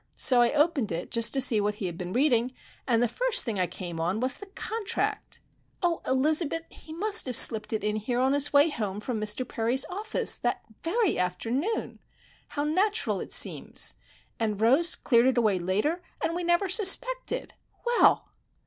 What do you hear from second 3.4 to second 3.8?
thing I